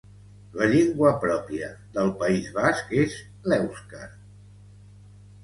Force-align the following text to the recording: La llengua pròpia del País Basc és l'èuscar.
La 0.59 0.67
llengua 0.69 1.11
pròpia 1.25 1.69
del 1.97 2.09
País 2.23 2.49
Basc 2.57 2.97
és 3.03 3.19
l'èuscar. 3.53 4.09